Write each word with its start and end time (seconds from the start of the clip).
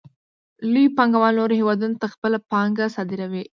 لوی 0.71 0.85
پانګوال 0.97 1.33
نورو 1.39 1.53
هېوادونو 1.59 1.99
ته 2.01 2.07
خپله 2.13 2.37
پانګه 2.51 2.85
صادروي 2.95 3.43